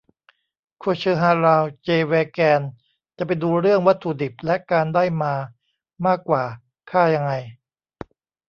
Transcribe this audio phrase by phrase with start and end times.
[0.79, 2.61] โคเชอร์ ฮาลาล เจ เวแกน
[3.17, 5.33] จะไปดูเรื่องวัตถุดิบและการได้มา
[6.05, 6.43] มากกว่า
[6.91, 7.33] ฆ่ายังไง